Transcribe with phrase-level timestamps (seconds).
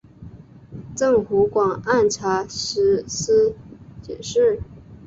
[0.95, 3.53] 赠湖广按察使司
[4.03, 4.59] 佥事。